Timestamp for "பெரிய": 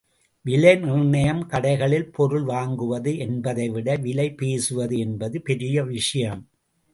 5.41-5.83